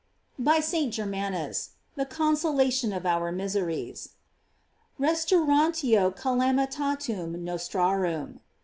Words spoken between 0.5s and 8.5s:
St. Germanus: The consolation of our miseries: "Restauratio ealamitatum nostrarum."